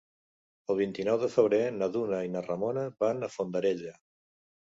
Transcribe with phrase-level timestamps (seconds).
[0.73, 3.95] El vint-i-nou de febrer na Duna i na Ramona van a Fondarella.